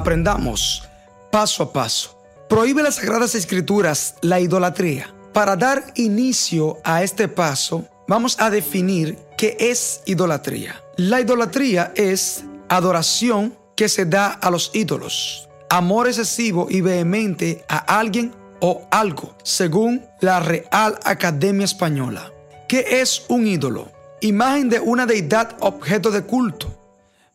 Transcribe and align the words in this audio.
Aprendamos 0.00 0.88
paso 1.30 1.62
a 1.62 1.74
paso. 1.74 2.18
Prohíbe 2.48 2.82
las 2.82 2.94
Sagradas 2.94 3.34
Escrituras 3.34 4.14
la 4.22 4.40
idolatría. 4.40 5.12
Para 5.34 5.56
dar 5.56 5.92
inicio 5.94 6.78
a 6.84 7.02
este 7.02 7.28
paso, 7.28 7.84
vamos 8.08 8.40
a 8.40 8.48
definir 8.48 9.18
qué 9.36 9.58
es 9.60 10.00
idolatría. 10.06 10.82
La 10.96 11.20
idolatría 11.20 11.92
es 11.94 12.44
adoración 12.70 13.54
que 13.76 13.90
se 13.90 14.06
da 14.06 14.28
a 14.28 14.50
los 14.50 14.70
ídolos, 14.72 15.50
amor 15.68 16.08
excesivo 16.08 16.66
y 16.70 16.80
vehemente 16.80 17.62
a 17.68 17.98
alguien 17.98 18.32
o 18.60 18.88
algo, 18.90 19.34
según 19.42 20.02
la 20.20 20.40
Real 20.40 20.98
Academia 21.04 21.66
Española. 21.66 22.32
¿Qué 22.68 23.02
es 23.02 23.26
un 23.28 23.46
ídolo? 23.46 23.92
Imagen 24.22 24.70
de 24.70 24.80
una 24.80 25.04
deidad 25.04 25.58
objeto 25.60 26.10
de 26.10 26.22
culto, 26.22 26.72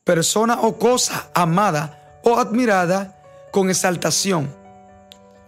persona 0.04 0.62
o 0.62 0.80
cosa 0.80 1.30
amada 1.36 2.02
o 2.25 2.39
admirada 2.39 3.15
con 3.52 3.70
exaltación. 3.70 4.53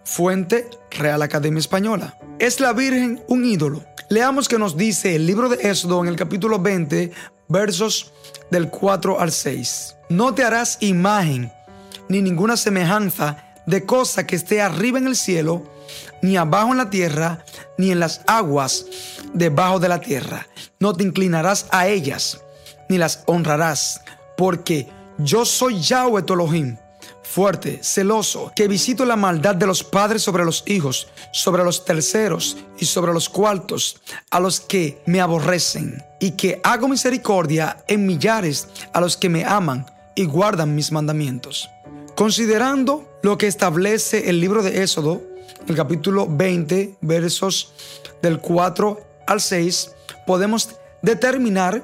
Fuente 0.06 0.70
Real 0.92 1.22
Academia 1.22 1.60
Española. 1.60 2.18
¿Es 2.40 2.60
la 2.60 2.72
Virgen 2.72 3.22
un 3.28 3.44
ídolo? 3.44 3.84
Leamos 4.10 4.48
que 4.48 4.60
nos 4.60 4.78
dice 4.78 5.16
el 5.16 5.26
libro 5.26 5.50
de 5.50 5.70
Éxodo 5.70 6.02
en 6.02 6.08
el 6.08 6.16
capítulo 6.16 6.60
20, 6.60 7.12
versos 7.50 8.14
del 8.52 8.70
4 8.70 9.20
al 9.20 9.32
6. 9.32 9.96
No 10.10 10.34
te 10.34 10.44
harás 10.44 10.78
imagen 10.80 11.52
ni 12.08 12.22
ninguna 12.22 12.56
semejanza 12.56 13.44
de 13.66 13.86
cosa 13.86 14.26
que 14.26 14.36
esté 14.38 14.62
arriba 14.62 15.00
en 15.00 15.08
el 15.08 15.16
cielo, 15.16 15.64
ni 16.22 16.38
abajo 16.38 16.72
en 16.72 16.78
la 16.78 16.90
tierra, 16.90 17.44
ni 17.78 17.92
en 17.92 18.00
las 18.00 18.22
aguas 18.28 18.86
debajo 19.34 19.80
de 19.80 19.90
la 19.90 20.00
tierra. 20.00 20.48
No 20.80 20.94
te 20.94 21.04
inclinarás 21.04 21.66
a 21.72 21.88
ellas, 21.88 22.40
ni 22.88 22.98
las 22.98 23.24
honrarás, 23.26 24.02
porque 24.38 24.88
yo 25.18 25.46
soy 25.46 25.80
Yahweh 25.82 26.24
tu 26.24 26.36
fuerte, 27.24 27.80
celoso, 27.84 28.52
que 28.56 28.68
visito 28.68 29.06
la 29.06 29.16
maldad 29.16 29.56
de 29.56 29.68
los 29.68 29.84
padres 29.84 30.22
sobre 30.22 30.46
los 30.46 30.64
hijos, 30.66 31.08
sobre 31.32 31.64
los 31.64 31.86
terceros 31.86 32.58
y 32.80 32.86
sobre 32.86 33.14
los 33.14 33.30
cuartos, 33.30 34.02
a 34.32 34.40
los 34.40 34.60
que 34.60 35.02
me 35.06 35.22
aborrecen, 35.22 36.04
y 36.20 36.32
que 36.32 36.60
hago 36.64 36.88
misericordia 36.88 37.84
en 37.88 38.06
millares 38.06 38.68
a 38.94 39.02
los 39.02 39.18
que 39.18 39.30
me 39.30 39.44
aman 39.46 39.86
y 40.16 40.26
guardan 40.26 40.74
mis 40.74 40.92
mandamientos. 40.92 41.70
Considerando 42.16 43.20
lo 43.22 43.38
que 43.38 43.48
establece 43.48 44.30
el 44.30 44.40
libro 44.40 44.64
de 44.64 44.82
Éxodo, 44.82 45.22
el 45.68 45.76
capítulo 45.76 46.28
20, 46.28 46.98
versos 47.02 47.74
del 48.22 48.40
4 48.40 49.00
al 49.28 49.42
6, 49.42 49.92
podemos 50.26 50.70
determinar 51.02 51.84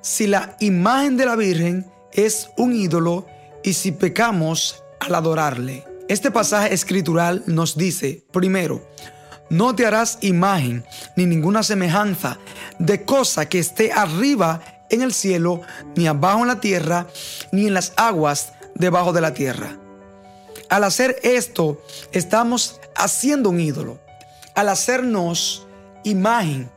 si 0.00 0.26
la 0.26 0.56
imagen 0.60 1.16
de 1.16 1.26
la 1.26 1.36
Virgen 1.36 1.84
es 2.12 2.50
un 2.56 2.74
ídolo 2.74 3.26
y 3.62 3.74
si 3.74 3.92
pecamos 3.92 4.82
al 5.00 5.14
adorarle. 5.14 5.84
Este 6.08 6.30
pasaje 6.30 6.72
escritural 6.72 7.42
nos 7.46 7.76
dice, 7.76 8.24
primero, 8.32 8.82
no 9.50 9.74
te 9.74 9.86
harás 9.86 10.18
imagen 10.20 10.84
ni 11.16 11.26
ninguna 11.26 11.62
semejanza 11.62 12.38
de 12.78 13.04
cosa 13.04 13.48
que 13.48 13.58
esté 13.58 13.92
arriba 13.92 14.60
en 14.90 15.02
el 15.02 15.12
cielo, 15.12 15.60
ni 15.96 16.06
abajo 16.06 16.40
en 16.40 16.48
la 16.48 16.60
tierra, 16.60 17.06
ni 17.52 17.66
en 17.66 17.74
las 17.74 17.92
aguas 17.96 18.52
debajo 18.74 19.12
de 19.12 19.20
la 19.20 19.34
tierra. 19.34 19.76
Al 20.68 20.84
hacer 20.84 21.18
esto, 21.22 21.82
estamos 22.12 22.80
haciendo 22.94 23.50
un 23.50 23.60
ídolo. 23.60 23.98
Al 24.54 24.68
hacernos 24.68 25.66
imagen 26.04 26.70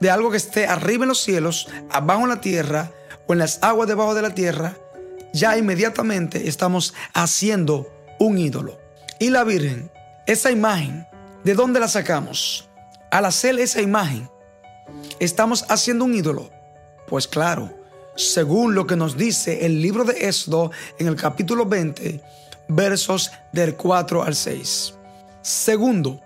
de 0.00 0.10
algo 0.10 0.30
que 0.30 0.36
esté 0.36 0.66
arriba 0.66 1.04
en 1.04 1.08
los 1.08 1.20
cielos, 1.20 1.68
abajo 1.90 2.22
en 2.22 2.28
la 2.28 2.40
tierra 2.40 2.92
o 3.26 3.32
en 3.32 3.38
las 3.38 3.62
aguas 3.62 3.88
debajo 3.88 4.14
de 4.14 4.22
la 4.22 4.34
tierra, 4.34 4.76
ya 5.32 5.56
inmediatamente 5.58 6.48
estamos 6.48 6.94
haciendo 7.12 7.90
un 8.18 8.38
ídolo. 8.38 8.78
Y 9.18 9.30
la 9.30 9.44
Virgen, 9.44 9.90
esa 10.26 10.50
imagen, 10.50 11.06
¿de 11.44 11.54
dónde 11.54 11.80
la 11.80 11.88
sacamos? 11.88 12.68
Al 13.10 13.24
hacer 13.26 13.58
esa 13.58 13.80
imagen, 13.80 14.28
¿estamos 15.18 15.64
haciendo 15.68 16.04
un 16.04 16.14
ídolo? 16.14 16.50
Pues 17.06 17.28
claro, 17.28 17.72
según 18.16 18.74
lo 18.74 18.86
que 18.86 18.96
nos 18.96 19.16
dice 19.16 19.66
el 19.66 19.82
libro 19.82 20.04
de 20.04 20.28
Éxodo 20.28 20.70
en 20.98 21.08
el 21.08 21.16
capítulo 21.16 21.66
20, 21.66 22.20
versos 22.68 23.30
del 23.52 23.74
4 23.74 24.22
al 24.22 24.34
6. 24.34 24.94
Segundo, 25.42 26.20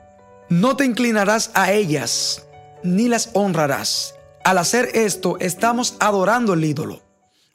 no 0.49 0.77
te 0.77 0.85
inclinarás 0.85 1.51
a 1.55 1.73
ellas, 1.73 2.47
ni 2.83 3.09
las 3.09 3.31
honrarás. 3.33 4.15
Al 4.49 4.57
hacer 4.57 4.89
esto, 4.95 5.37
estamos 5.41 5.97
adorando 6.01 6.55
el 6.55 6.65
ídolo. 6.65 7.03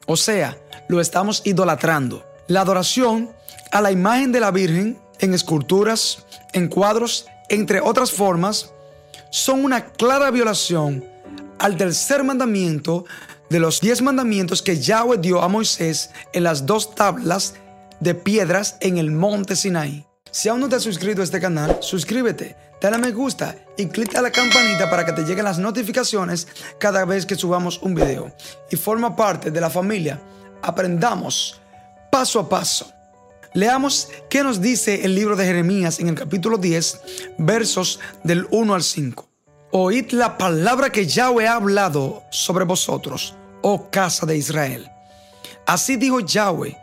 O 0.06 0.16
sea, 0.16 0.56
lo 0.88 1.00
estamos 1.00 1.42
idolatrando. 1.44 2.24
La 2.46 2.60
adoración 2.60 3.32
a 3.72 3.80
la 3.80 3.90
imagen 3.90 4.30
de 4.30 4.38
la 4.38 4.52
Virgen 4.52 4.96
en 5.18 5.34
esculturas, 5.34 6.24
en 6.52 6.68
cuadros, 6.68 7.26
entre 7.48 7.80
otras 7.80 8.12
formas, 8.12 8.70
son 9.32 9.64
una 9.64 9.86
clara 9.86 10.30
violación 10.30 11.04
al 11.58 11.76
tercer 11.76 12.22
mandamiento 12.22 13.06
de 13.50 13.58
los 13.58 13.80
diez 13.80 14.00
mandamientos 14.00 14.62
que 14.62 14.78
Yahweh 14.78 15.18
dio 15.18 15.42
a 15.42 15.48
Moisés 15.48 16.10
en 16.32 16.44
las 16.44 16.64
dos 16.64 16.94
tablas 16.94 17.54
de 17.98 18.14
piedras 18.14 18.76
en 18.78 18.98
el 18.98 19.10
monte 19.10 19.56
Sinai. 19.56 20.06
Si 20.30 20.48
aún 20.48 20.60
no 20.60 20.68
te 20.68 20.76
has 20.76 20.84
suscrito 20.84 21.22
a 21.22 21.24
este 21.24 21.40
canal, 21.40 21.78
suscríbete, 21.80 22.54
dale 22.84 22.98
me 22.98 23.12
gusta 23.12 23.56
y 23.78 23.86
clica 23.86 24.20
la 24.20 24.30
campanita 24.30 24.90
para 24.90 25.06
que 25.06 25.12
te 25.12 25.24
lleguen 25.24 25.46
las 25.46 25.58
notificaciones 25.58 26.46
cada 26.78 27.06
vez 27.06 27.24
que 27.24 27.34
subamos 27.34 27.80
un 27.80 27.94
video. 27.94 28.30
Y 28.70 28.76
forma 28.76 29.16
parte 29.16 29.50
de 29.50 29.58
la 29.58 29.70
familia. 29.70 30.20
Aprendamos 30.60 31.58
paso 32.12 32.40
a 32.40 32.46
paso. 32.46 32.92
Leamos 33.54 34.10
qué 34.28 34.42
nos 34.42 34.60
dice 34.60 35.02
el 35.02 35.14
libro 35.14 35.34
de 35.34 35.46
Jeremías 35.46 35.98
en 35.98 36.08
el 36.08 36.14
capítulo 36.14 36.58
10, 36.58 37.00
versos 37.38 38.00
del 38.22 38.46
1 38.50 38.74
al 38.74 38.82
5. 38.82 39.30
Oíd 39.70 40.10
la 40.10 40.36
palabra 40.36 40.90
que 40.90 41.06
Yahweh 41.06 41.46
ha 41.46 41.54
hablado 41.54 42.24
sobre 42.30 42.66
vosotros, 42.66 43.34
oh 43.62 43.88
casa 43.90 44.26
de 44.26 44.36
Israel. 44.36 44.90
Así 45.66 45.96
dijo 45.96 46.20
Yahweh, 46.20 46.76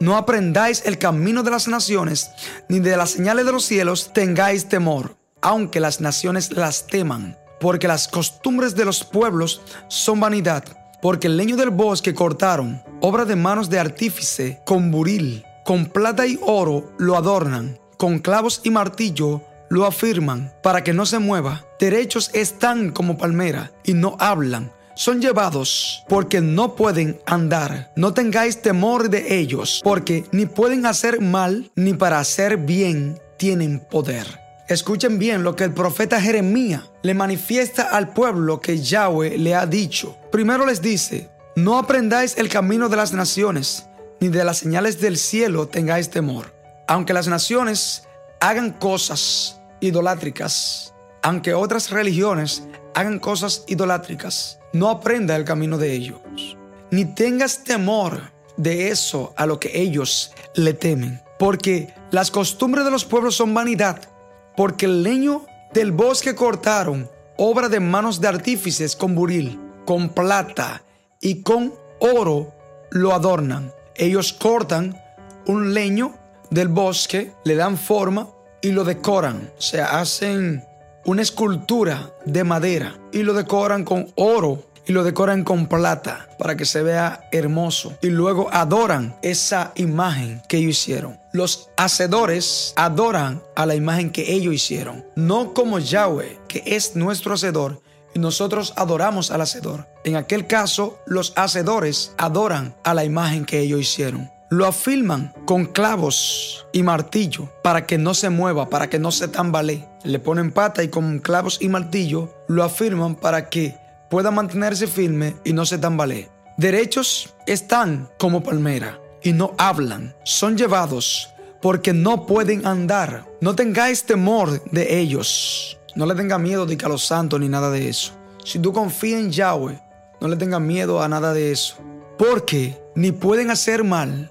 no 0.00 0.16
aprendáis 0.16 0.82
el 0.86 0.96
camino 0.96 1.42
de 1.42 1.50
las 1.50 1.68
naciones, 1.68 2.30
ni 2.70 2.80
de 2.80 2.96
las 2.96 3.10
señales 3.10 3.44
de 3.44 3.52
los 3.52 3.64
cielos 3.64 4.12
tengáis 4.14 4.66
temor, 4.66 5.16
aunque 5.42 5.80
las 5.80 6.00
naciones 6.00 6.52
las 6.52 6.86
teman, 6.86 7.36
porque 7.60 7.88
las 7.88 8.08
costumbres 8.08 8.74
de 8.74 8.84
los 8.84 9.04
pueblos 9.04 9.60
son 9.88 10.20
vanidad, 10.20 10.64
porque 11.02 11.26
el 11.26 11.36
leño 11.36 11.56
del 11.56 11.70
bosque 11.70 12.14
cortaron, 12.14 12.82
obra 13.00 13.24
de 13.24 13.36
manos 13.36 13.68
de 13.68 13.78
artífice, 13.78 14.62
con 14.64 14.90
buril, 14.90 15.44
con 15.64 15.86
plata 15.86 16.26
y 16.26 16.38
oro 16.42 16.92
lo 16.98 17.16
adornan, 17.16 17.78
con 17.98 18.18
clavos 18.18 18.60
y 18.64 18.70
martillo 18.70 19.42
lo 19.68 19.86
afirman 19.86 20.52
para 20.62 20.84
que 20.84 20.92
no 20.92 21.06
se 21.06 21.18
mueva. 21.18 21.64
Derechos 21.78 22.30
están 22.34 22.90
como 22.90 23.16
palmera 23.16 23.72
y 23.84 23.94
no 23.94 24.16
hablan. 24.18 24.70
Son 24.94 25.22
llevados 25.22 26.04
porque 26.08 26.42
no 26.42 26.76
pueden 26.76 27.18
andar. 27.24 27.90
No 27.96 28.12
tengáis 28.12 28.60
temor 28.60 29.08
de 29.08 29.38
ellos, 29.38 29.80
porque 29.82 30.26
ni 30.30 30.44
pueden 30.44 30.84
hacer 30.84 31.20
mal 31.22 31.70
ni 31.74 31.94
para 31.94 32.18
hacer 32.18 32.58
bien 32.58 33.18
tienen 33.38 33.80
poder. 33.80 34.41
Escuchen 34.72 35.18
bien 35.18 35.42
lo 35.42 35.54
que 35.54 35.64
el 35.64 35.74
profeta 35.74 36.18
Jeremías 36.18 36.80
le 37.02 37.12
manifiesta 37.12 37.82
al 37.94 38.14
pueblo 38.14 38.58
que 38.58 38.78
Yahweh 38.78 39.36
le 39.36 39.54
ha 39.54 39.66
dicho. 39.66 40.16
Primero 40.30 40.64
les 40.64 40.80
dice, 40.80 41.28
no 41.56 41.78
aprendáis 41.78 42.38
el 42.38 42.48
camino 42.48 42.88
de 42.88 42.96
las 42.96 43.12
naciones, 43.12 43.86
ni 44.18 44.28
de 44.28 44.42
las 44.46 44.56
señales 44.56 44.98
del 44.98 45.18
cielo 45.18 45.68
tengáis 45.68 46.08
temor. 46.08 46.54
Aunque 46.88 47.12
las 47.12 47.28
naciones 47.28 48.04
hagan 48.40 48.70
cosas 48.72 49.60
idolátricas, 49.80 50.94
aunque 51.22 51.52
otras 51.52 51.90
religiones 51.90 52.66
hagan 52.94 53.18
cosas 53.18 53.64
idolátricas, 53.66 54.58
no 54.72 54.88
aprenda 54.88 55.36
el 55.36 55.44
camino 55.44 55.76
de 55.76 55.92
ellos. 55.92 56.56
Ni 56.90 57.04
tengas 57.04 57.62
temor 57.62 58.22
de 58.56 58.88
eso 58.88 59.34
a 59.36 59.44
lo 59.44 59.60
que 59.60 59.82
ellos 59.82 60.32
le 60.54 60.72
temen, 60.72 61.20
porque 61.38 61.92
las 62.10 62.30
costumbres 62.30 62.86
de 62.86 62.90
los 62.90 63.04
pueblos 63.04 63.34
son 63.34 63.52
vanidad, 63.52 64.08
porque 64.56 64.86
el 64.86 65.02
leño 65.02 65.44
del 65.72 65.92
bosque 65.92 66.34
cortaron, 66.34 67.10
obra 67.36 67.68
de 67.68 67.80
manos 67.80 68.20
de 68.20 68.28
artífices 68.28 68.96
con 68.96 69.14
buril, 69.14 69.60
con 69.84 70.10
plata 70.10 70.82
y 71.20 71.42
con 71.42 71.74
oro 71.98 72.52
lo 72.90 73.14
adornan. 73.14 73.72
Ellos 73.96 74.32
cortan 74.32 75.00
un 75.46 75.74
leño 75.74 76.14
del 76.50 76.68
bosque, 76.68 77.32
le 77.44 77.54
dan 77.56 77.78
forma 77.78 78.28
y 78.60 78.72
lo 78.72 78.84
decoran. 78.84 79.50
O 79.56 79.60
sea, 79.60 80.00
hacen 80.00 80.64
una 81.04 81.22
escultura 81.22 82.14
de 82.24 82.44
madera 82.44 82.98
y 83.12 83.22
lo 83.22 83.34
decoran 83.34 83.84
con 83.84 84.12
oro 84.14 84.64
y 84.86 84.92
lo 84.92 85.04
decoran 85.04 85.44
con 85.44 85.66
plata 85.66 86.28
para 86.38 86.56
que 86.56 86.64
se 86.64 86.82
vea 86.82 87.28
hermoso. 87.32 87.96
Y 88.02 88.08
luego 88.08 88.48
adoran 88.52 89.16
esa 89.22 89.72
imagen 89.76 90.42
que 90.48 90.58
ellos 90.58 90.70
hicieron. 90.70 91.20
Los 91.32 91.70
hacedores 91.76 92.72
adoran 92.76 93.42
a 93.54 93.66
la 93.66 93.74
imagen 93.74 94.10
que 94.10 94.32
ellos 94.32 94.54
hicieron. 94.54 95.04
No 95.16 95.54
como 95.54 95.78
Yahweh, 95.78 96.38
que 96.48 96.62
es 96.66 96.96
nuestro 96.96 97.34
hacedor. 97.34 97.80
Y 98.14 98.18
nosotros 98.18 98.74
adoramos 98.76 99.30
al 99.30 99.40
hacedor. 99.40 99.88
En 100.04 100.16
aquel 100.16 100.46
caso, 100.46 100.98
los 101.06 101.32
hacedores 101.36 102.12
adoran 102.18 102.74
a 102.84 102.92
la 102.92 103.04
imagen 103.04 103.46
que 103.46 103.60
ellos 103.60 103.80
hicieron. 103.80 104.30
lo 104.52 104.66
afirman 104.66 105.32
con 105.46 105.64
clavos 105.64 106.66
y 106.72 106.82
martillo 106.82 107.48
para 107.62 107.86
que 107.86 107.96
no 107.96 108.12
se 108.12 108.28
mueva, 108.28 108.68
para 108.68 108.90
que 108.90 108.98
no 108.98 109.10
se 109.10 109.26
tambalee. 109.26 109.88
Le 110.04 110.18
ponen 110.18 110.52
pata 110.52 110.82
y 110.82 110.88
con 110.88 111.20
clavos 111.20 111.56
y 111.62 111.70
martillo 111.70 112.28
lo 112.48 112.62
afirman 112.62 113.14
para 113.14 113.48
que 113.48 113.78
pueda 114.12 114.30
mantenerse 114.30 114.86
firme 114.86 115.36
y 115.42 115.54
no 115.54 115.64
se 115.64 115.78
tambalee. 115.78 116.28
Derechos 116.58 117.34
están 117.46 118.10
como 118.18 118.42
palmera 118.42 119.00
y 119.22 119.32
no 119.32 119.54
hablan, 119.56 120.14
son 120.22 120.58
llevados 120.58 121.30
porque 121.62 121.94
no 121.94 122.26
pueden 122.26 122.66
andar. 122.66 123.24
No 123.40 123.54
tengáis 123.54 124.04
temor 124.04 124.62
de 124.70 124.98
ellos. 125.00 125.78
No 125.94 126.04
le 126.04 126.14
tenga 126.14 126.36
miedo 126.36 126.66
de 126.66 126.76
que 126.76 126.84
a 126.84 126.90
los 126.90 127.06
santos 127.06 127.40
ni 127.40 127.48
nada 127.48 127.70
de 127.70 127.88
eso. 127.88 128.12
Si 128.44 128.58
tú 128.58 128.74
confías 128.74 129.18
en 129.18 129.32
Yahweh, 129.32 129.80
no 130.20 130.28
le 130.28 130.36
tengas 130.36 130.60
miedo 130.60 131.02
a 131.02 131.08
nada 131.08 131.32
de 131.32 131.50
eso. 131.50 131.76
Porque 132.18 132.78
ni 132.94 133.12
pueden 133.12 133.50
hacer 133.50 133.82
mal, 133.82 134.30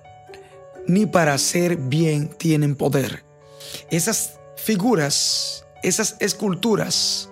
ni 0.86 1.08
para 1.08 1.34
hacer 1.34 1.78
bien 1.78 2.28
tienen 2.28 2.76
poder. 2.76 3.24
Esas 3.90 4.36
figuras, 4.58 5.66
esas 5.82 6.18
esculturas, 6.20 7.30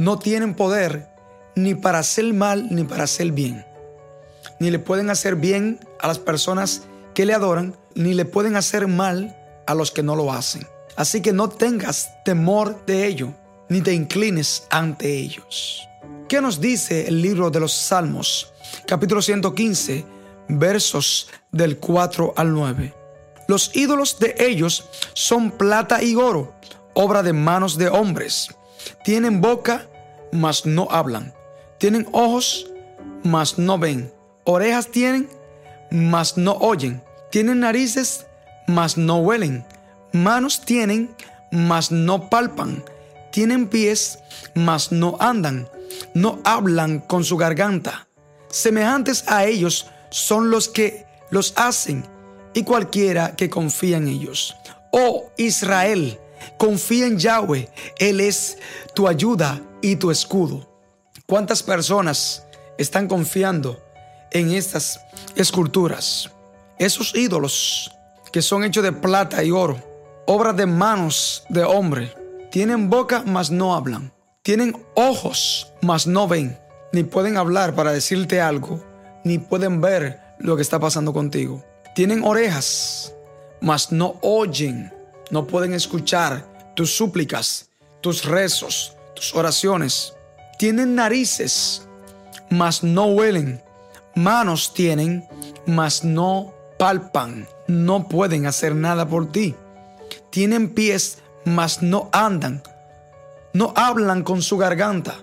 no 0.00 0.18
tienen 0.18 0.56
poder 0.56 1.13
ni 1.56 1.74
para 1.74 2.00
hacer 2.00 2.32
mal 2.32 2.68
ni 2.70 2.84
para 2.84 3.04
hacer 3.04 3.32
bien. 3.32 3.64
Ni 4.58 4.70
le 4.70 4.78
pueden 4.78 5.10
hacer 5.10 5.36
bien 5.36 5.80
a 6.00 6.08
las 6.08 6.18
personas 6.18 6.82
que 7.14 7.26
le 7.26 7.34
adoran, 7.34 7.76
ni 7.94 8.14
le 8.14 8.24
pueden 8.24 8.56
hacer 8.56 8.86
mal 8.88 9.36
a 9.66 9.74
los 9.74 9.90
que 9.90 10.02
no 10.02 10.16
lo 10.16 10.32
hacen. 10.32 10.66
Así 10.96 11.20
que 11.20 11.32
no 11.32 11.48
tengas 11.48 12.10
temor 12.24 12.84
de 12.86 13.06
ello, 13.06 13.32
ni 13.68 13.80
te 13.80 13.94
inclines 13.94 14.66
ante 14.70 15.16
ellos. 15.16 15.88
¿Qué 16.28 16.40
nos 16.40 16.60
dice 16.60 17.08
el 17.08 17.20
libro 17.20 17.50
de 17.50 17.60
los 17.60 17.72
Salmos, 17.72 18.52
capítulo 18.86 19.22
115, 19.22 20.04
versos 20.48 21.28
del 21.50 21.78
4 21.78 22.34
al 22.36 22.52
9? 22.52 22.94
Los 23.46 23.74
ídolos 23.74 24.18
de 24.18 24.34
ellos 24.38 24.88
son 25.12 25.50
plata 25.50 26.02
y 26.02 26.16
oro, 26.16 26.54
obra 26.94 27.22
de 27.22 27.32
manos 27.32 27.76
de 27.76 27.88
hombres. 27.88 28.48
Tienen 29.04 29.40
boca, 29.40 29.86
mas 30.32 30.64
no 30.64 30.88
hablan. 30.90 31.34
Tienen 31.84 32.08
ojos, 32.12 32.66
mas 33.24 33.58
no 33.58 33.78
ven. 33.78 34.10
Orejas 34.44 34.88
tienen, 34.88 35.28
mas 35.90 36.38
no 36.38 36.52
oyen. 36.52 37.02
Tienen 37.30 37.60
narices, 37.60 38.24
mas 38.66 38.96
no 38.96 39.18
huelen. 39.18 39.66
Manos 40.10 40.62
tienen, 40.62 41.14
mas 41.52 41.90
no 41.90 42.30
palpan. 42.30 42.82
Tienen 43.32 43.68
pies, 43.68 44.18
mas 44.54 44.92
no 44.92 45.18
andan. 45.20 45.68
No 46.14 46.38
hablan 46.44 47.00
con 47.00 47.22
su 47.22 47.36
garganta. 47.36 48.08
Semejantes 48.48 49.28
a 49.28 49.44
ellos 49.44 49.86
son 50.08 50.50
los 50.50 50.70
que 50.70 51.04
los 51.28 51.52
hacen 51.54 52.02
y 52.54 52.62
cualquiera 52.62 53.36
que 53.36 53.50
confía 53.50 53.98
en 53.98 54.08
ellos. 54.08 54.56
Oh 54.90 55.30
Israel, 55.36 56.18
confía 56.56 57.08
en 57.08 57.18
Yahweh. 57.18 57.68
Él 57.98 58.20
es 58.20 58.56
tu 58.94 59.06
ayuda 59.06 59.60
y 59.82 59.96
tu 59.96 60.10
escudo. 60.10 60.72
¿Cuántas 61.26 61.62
personas 61.62 62.44
están 62.76 63.08
confiando 63.08 63.82
en 64.30 64.52
estas 64.52 65.00
esculturas? 65.36 66.30
Esos 66.78 67.14
ídolos 67.14 67.90
que 68.30 68.42
son 68.42 68.62
hechos 68.62 68.84
de 68.84 68.92
plata 68.92 69.42
y 69.42 69.50
oro, 69.50 69.78
obras 70.26 70.54
de 70.54 70.66
manos 70.66 71.44
de 71.48 71.64
hombre, 71.64 72.14
tienen 72.50 72.90
boca 72.90 73.22
mas 73.24 73.50
no 73.50 73.74
hablan, 73.74 74.12
tienen 74.42 74.76
ojos 74.94 75.72
mas 75.80 76.06
no 76.06 76.28
ven, 76.28 76.58
ni 76.92 77.04
pueden 77.04 77.38
hablar 77.38 77.74
para 77.74 77.92
decirte 77.92 78.42
algo, 78.42 78.84
ni 79.24 79.38
pueden 79.38 79.80
ver 79.80 80.20
lo 80.38 80.56
que 80.56 80.62
está 80.62 80.78
pasando 80.78 81.14
contigo. 81.14 81.64
Tienen 81.94 82.22
orejas, 82.22 83.14
mas 83.62 83.92
no 83.92 84.18
oyen, 84.20 84.92
no 85.30 85.46
pueden 85.46 85.72
escuchar 85.72 86.44
tus 86.76 86.94
súplicas, 86.94 87.70
tus 88.02 88.26
rezos, 88.26 88.94
tus 89.14 89.34
oraciones. 89.34 90.14
Tienen 90.58 90.94
narices, 90.94 91.86
mas 92.50 92.82
no 92.82 93.06
huelen. 93.06 93.62
Manos 94.14 94.72
tienen, 94.72 95.26
mas 95.66 96.04
no 96.04 96.54
palpan, 96.78 97.48
no 97.66 98.08
pueden 98.08 98.46
hacer 98.46 98.74
nada 98.74 99.08
por 99.08 99.30
ti. 99.32 99.54
Tienen 100.30 100.70
pies, 100.70 101.18
mas 101.44 101.82
no 101.82 102.08
andan. 102.12 102.62
No 103.52 103.72
hablan 103.76 104.22
con 104.22 104.42
su 104.42 104.56
garganta. 104.56 105.14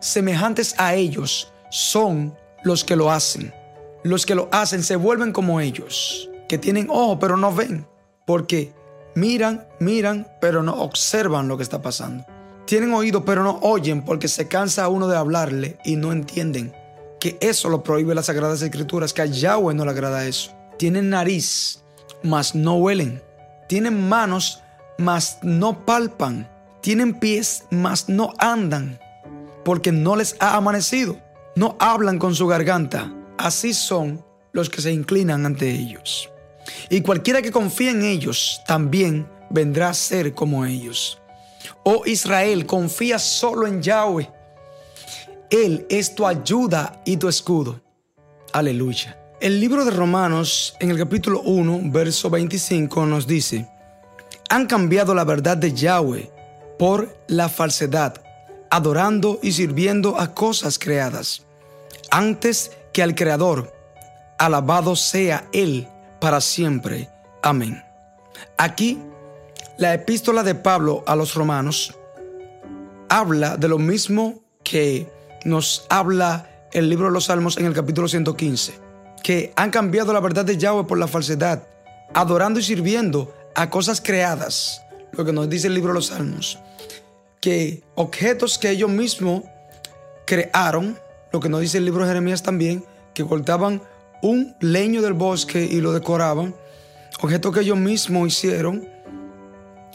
Semejantes 0.00 0.74
a 0.78 0.94
ellos 0.94 1.52
son 1.70 2.36
los 2.62 2.84
que 2.84 2.96
lo 2.96 3.10
hacen. 3.10 3.54
Los 4.02 4.26
que 4.26 4.34
lo 4.34 4.48
hacen 4.52 4.82
se 4.82 4.96
vuelven 4.96 5.32
como 5.32 5.60
ellos, 5.60 6.28
que 6.48 6.58
tienen 6.58 6.88
ojos 6.90 7.18
pero 7.20 7.38
no 7.38 7.54
ven, 7.54 7.86
porque 8.26 8.72
miran, 9.14 9.66
miran, 9.80 10.28
pero 10.40 10.62
no 10.62 10.74
observan 10.74 11.48
lo 11.48 11.56
que 11.56 11.62
está 11.62 11.80
pasando. 11.80 12.26
Tienen 12.66 12.94
oído 12.94 13.24
pero 13.24 13.42
no 13.42 13.58
oyen 13.62 14.02
porque 14.02 14.28
se 14.28 14.48
cansa 14.48 14.88
uno 14.88 15.06
de 15.08 15.16
hablarle 15.16 15.78
y 15.84 15.96
no 15.96 16.12
entienden 16.12 16.74
que 17.20 17.38
eso 17.40 17.68
lo 17.68 17.82
prohíbe 17.82 18.14
las 18.14 18.26
Sagradas 18.26 18.60
Escrituras, 18.60 19.14
que 19.14 19.22
a 19.22 19.26
Yahweh 19.26 19.74
no 19.74 19.84
le 19.84 19.90
agrada 19.90 20.26
eso. 20.26 20.52
Tienen 20.78 21.08
nariz, 21.08 21.82
mas 22.22 22.54
no 22.54 22.76
huelen. 22.76 23.22
Tienen 23.66 24.08
manos, 24.08 24.60
mas 24.98 25.38
no 25.42 25.86
palpan. 25.86 26.50
Tienen 26.82 27.14
pies, 27.14 27.64
mas 27.70 28.10
no 28.10 28.34
andan, 28.38 28.98
porque 29.64 29.90
no 29.90 30.16
les 30.16 30.36
ha 30.38 30.56
amanecido. 30.56 31.18
No 31.56 31.76
hablan 31.80 32.18
con 32.18 32.34
su 32.34 32.46
garganta. 32.46 33.10
Así 33.38 33.72
son 33.72 34.22
los 34.52 34.68
que 34.68 34.82
se 34.82 34.92
inclinan 34.92 35.46
ante 35.46 35.70
ellos. 35.70 36.28
Y 36.90 37.00
cualquiera 37.00 37.40
que 37.40 37.52
confíe 37.52 37.90
en 37.90 38.02
ellos 38.02 38.60
también 38.66 39.26
vendrá 39.48 39.88
a 39.88 39.94
ser 39.94 40.34
como 40.34 40.66
ellos. 40.66 41.22
Oh 41.84 42.02
Israel, 42.06 42.66
confía 42.66 43.18
solo 43.18 43.66
en 43.66 43.82
Yahweh. 43.82 44.30
Él 45.50 45.86
es 45.90 46.14
tu 46.14 46.26
ayuda 46.26 47.02
y 47.04 47.18
tu 47.18 47.28
escudo. 47.28 47.80
Aleluya. 48.52 49.18
El 49.40 49.60
libro 49.60 49.84
de 49.84 49.90
Romanos, 49.90 50.74
en 50.80 50.90
el 50.90 50.96
capítulo 50.96 51.42
1, 51.42 51.80
verso 51.92 52.30
25, 52.30 53.04
nos 53.04 53.26
dice, 53.26 53.68
han 54.48 54.66
cambiado 54.66 55.14
la 55.14 55.24
verdad 55.24 55.56
de 55.56 55.72
Yahweh 55.74 56.30
por 56.78 57.14
la 57.26 57.50
falsedad, 57.50 58.14
adorando 58.70 59.38
y 59.42 59.52
sirviendo 59.52 60.18
a 60.18 60.34
cosas 60.34 60.78
creadas, 60.78 61.44
antes 62.10 62.70
que 62.92 63.02
al 63.02 63.14
Creador. 63.14 63.74
Alabado 64.38 64.96
sea 64.96 65.46
Él 65.52 65.88
para 66.20 66.40
siempre. 66.40 67.10
Amén. 67.42 67.84
Aquí, 68.56 69.00
la 69.78 69.94
epístola 69.94 70.42
de 70.42 70.54
Pablo 70.54 71.02
a 71.06 71.16
los 71.16 71.34
romanos 71.34 71.94
habla 73.08 73.56
de 73.56 73.68
lo 73.68 73.78
mismo 73.78 74.42
que 74.62 75.08
nos 75.44 75.86
habla 75.88 76.48
el 76.72 76.88
libro 76.88 77.06
de 77.06 77.12
los 77.12 77.26
Salmos 77.26 77.56
en 77.56 77.66
el 77.66 77.74
capítulo 77.74 78.08
115 78.08 78.84
que 79.24 79.52
han 79.56 79.70
cambiado 79.70 80.12
la 80.12 80.20
verdad 80.20 80.44
de 80.44 80.58
Yahweh 80.58 80.84
por 80.84 80.98
la 80.98 81.08
falsedad, 81.08 81.66
adorando 82.12 82.60
y 82.60 82.62
sirviendo 82.62 83.34
a 83.54 83.70
cosas 83.70 84.02
creadas, 84.02 84.82
lo 85.12 85.24
que 85.24 85.32
nos 85.32 85.48
dice 85.48 85.66
el 85.66 85.74
libro 85.74 85.92
de 85.92 85.94
los 85.94 86.06
Salmos, 86.08 86.58
que 87.40 87.82
objetos 87.94 88.58
que 88.58 88.68
ellos 88.68 88.90
mismos 88.90 89.44
crearon, 90.26 90.98
lo 91.32 91.40
que 91.40 91.48
nos 91.48 91.62
dice 91.62 91.78
el 91.78 91.86
libro 91.86 92.02
de 92.02 92.10
Jeremías 92.10 92.42
también, 92.42 92.84
que 93.14 93.24
cortaban 93.24 93.82
un 94.20 94.54
leño 94.60 95.00
del 95.00 95.14
bosque 95.14 95.64
y 95.64 95.80
lo 95.80 95.94
decoraban, 95.94 96.54
objetos 97.22 97.54
que 97.54 97.60
ellos 97.60 97.78
mismos 97.78 98.28
hicieron, 98.28 98.86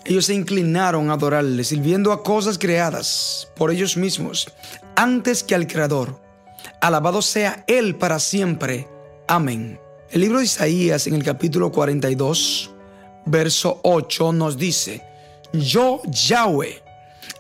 ellos 0.06 0.26
se 0.26 0.34
inclinaron 0.34 1.10
a 1.10 1.14
adorarle, 1.14 1.64
sirviendo 1.64 2.12
a 2.12 2.24
cosas 2.24 2.58
creadas 2.58 3.52
por 3.56 3.72
ellos 3.72 3.98
mismos, 3.98 4.52
antes 4.96 5.44
que 5.44 5.56
al 5.56 5.68
Creador. 5.68 6.20
Alabado 6.82 7.22
sea 7.22 7.64
Él 7.68 7.96
para 7.96 8.20
siempre. 8.20 8.88
Amén. 9.28 9.80
El 10.12 10.22
libro 10.22 10.40
de 10.40 10.46
Isaías 10.46 11.06
en 11.08 11.14
el 11.14 11.24
capítulo 11.24 11.72
42, 11.72 12.72
verso 13.26 13.80
8 13.84 14.34
nos 14.34 14.58
dice, 14.58 15.04
Yo 15.54 16.02
Yahweh, 16.06 16.82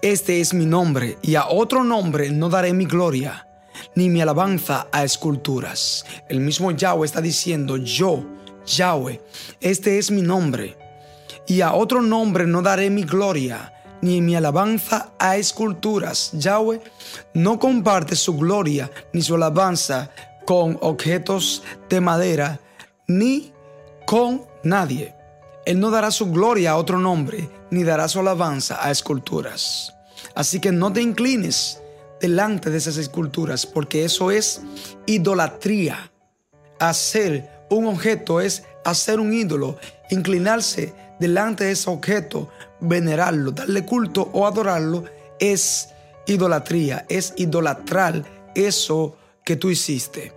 este 0.01 0.39
es 0.39 0.53
mi 0.53 0.65
nombre, 0.65 1.17
y 1.21 1.35
a 1.35 1.47
otro 1.47 1.83
nombre 1.83 2.29
no 2.29 2.49
daré 2.49 2.73
mi 2.73 2.85
gloria, 2.85 3.47
ni 3.95 4.09
mi 4.09 4.21
alabanza 4.21 4.87
a 4.91 5.03
esculturas. 5.03 6.05
El 6.27 6.41
mismo 6.41 6.71
Yahweh 6.71 7.05
está 7.05 7.21
diciendo, 7.21 7.77
Yo, 7.77 8.23
Yahweh, 8.65 9.19
este 9.61 9.97
es 9.97 10.11
mi 10.11 10.21
nombre, 10.21 10.77
y 11.50 11.62
a 11.62 11.74
otro 11.74 12.03
nombre 12.03 12.46
no 12.46 12.62
daré 12.62 12.91
mi 12.91 13.03
gloria, 13.03 13.74
ni 14.01 14.22
mi 14.22 14.36
alabanza 14.36 15.13
a 15.18 15.36
esculturas. 15.36 16.29
Yahweh 16.34 16.79
no 17.34 17.58
comparte 17.58 18.15
su 18.15 18.38
gloria 18.38 18.89
ni 19.13 19.24
su 19.24 19.34
alabanza 19.34 20.12
con 20.46 20.77
objetos 20.82 21.63
de 21.89 22.01
madera, 22.01 22.60
ni 23.08 23.51
con 24.06 24.44
nadie. 24.63 25.15
Él 25.65 25.79
no 25.79 25.89
dará 25.89 26.12
su 26.12 26.32
gloria 26.32 26.72
a 26.72 26.77
otro 26.77 27.00
nombre, 27.00 27.50
ni 27.72 27.84
dará 27.84 28.08
su 28.08 28.20
alabanza 28.20 28.77
a 28.86 28.91
esculturas. 28.91 29.96
Así 30.36 30.60
que 30.60 30.72
no 30.72 30.94
te 30.94 31.01
inclines 31.01 31.82
delante 32.22 32.70
de 32.70 32.77
esas 32.77 32.98
esculturas, 32.98 33.65
porque 33.65 34.06
eso 34.06 34.29
es 34.29 34.62
idolatría. 35.08 36.12
Hacer 36.79 37.65
un 37.72 37.88
objeto 37.88 38.39
es 38.39 38.63
hacer 38.86 39.20
un 39.20 39.34
ídolo, 39.34 39.77
inclinarse 40.12 40.94
delante 41.19 41.65
de 41.65 41.71
ese 41.71 41.89
objeto, 41.89 42.49
venerarlo, 42.79 43.51
darle 43.51 43.85
culto 43.85 44.29
o 44.33 44.47
adorarlo, 44.47 45.03
es 45.39 45.89
idolatría, 46.27 47.05
es 47.09 47.33
idolatrar 47.38 48.23
eso 48.55 49.15
que 49.43 49.55
tú 49.55 49.69
hiciste. 49.69 50.33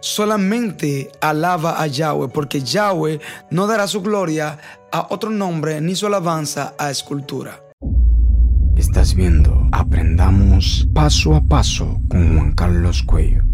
Solamente 0.00 1.10
alaba 1.20 1.80
a 1.80 1.86
Yahweh, 1.86 2.28
porque 2.28 2.60
Yahweh 2.60 3.20
no 3.50 3.66
dará 3.66 3.86
su 3.86 4.02
gloria 4.02 4.58
a 4.92 5.06
otro 5.10 5.30
nombre 5.30 5.80
ni 5.80 5.94
su 5.94 6.06
alabanza 6.06 6.74
a 6.78 6.90
escultura. 6.90 7.60
Estás 8.76 9.14
viendo 9.14 9.68
Aprendamos 9.72 10.86
paso 10.92 11.34
a 11.34 11.40
paso 11.40 12.00
con 12.08 12.36
Juan 12.36 12.52
Carlos 12.54 13.02
Cuello. 13.02 13.53